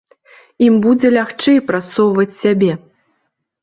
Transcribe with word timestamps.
Ім 0.67 0.79
будзе 0.85 1.13
лягчэй 1.17 1.63
прасоўваць 1.71 2.29
сябе. 2.43 2.71